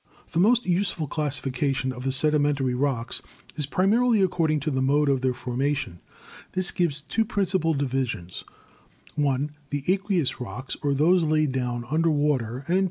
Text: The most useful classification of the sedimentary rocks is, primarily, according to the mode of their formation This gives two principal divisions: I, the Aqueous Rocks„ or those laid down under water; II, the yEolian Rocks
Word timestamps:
The 0.31 0.39
most 0.39 0.65
useful 0.65 1.05
classification 1.05 1.91
of 1.91 2.03
the 2.05 2.11
sedimentary 2.11 2.73
rocks 2.73 3.21
is, 3.55 3.67
primarily, 3.67 4.19
according 4.23 4.59
to 4.61 4.71
the 4.71 4.81
mode 4.81 5.09
of 5.09 5.21
their 5.21 5.31
formation 5.35 5.99
This 6.53 6.71
gives 6.71 7.01
two 7.01 7.23
principal 7.23 7.75
divisions: 7.75 8.43
I, 9.15 9.49
the 9.69 9.83
Aqueous 9.93 10.39
Rocks„ 10.41 10.75
or 10.81 10.95
those 10.95 11.21
laid 11.21 11.51
down 11.51 11.85
under 11.91 12.09
water; 12.09 12.43
II, 12.43 12.49
the 12.67 12.71
yEolian 12.73 12.75
Rocks 12.77 12.79